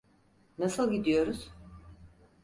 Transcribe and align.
Nasıl 0.57 0.91
gidiyoruz? 0.91 1.51